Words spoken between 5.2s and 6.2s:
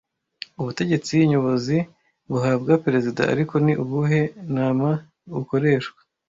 bukoreshwa